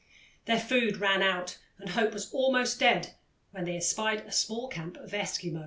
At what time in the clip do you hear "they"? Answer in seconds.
3.65-3.77